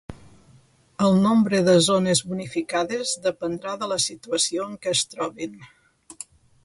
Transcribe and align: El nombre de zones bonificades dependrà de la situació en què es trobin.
El 1.07 1.17
nombre 1.25 1.59
de 1.67 1.75
zones 1.87 2.23
bonificades 2.31 3.13
dependrà 3.29 3.77
de 3.85 3.91
la 3.93 4.01
situació 4.07 4.67
en 4.71 4.75
què 4.87 4.95
es 4.99 5.05
trobin. 5.13 5.55